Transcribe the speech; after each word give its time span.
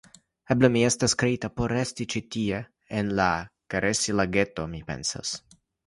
Eble 0.53 0.69
mi 0.75 0.81
estas 0.87 1.15
kreita 1.23 1.51
por 1.59 1.75
resti 1.77 2.09
ĉi 2.15 2.23
tie 2.37 2.63
en 3.03 3.15
la 3.23 3.31
karasi-lageto, 3.75 4.71
mi 4.75 4.87
pensas. 4.93 5.41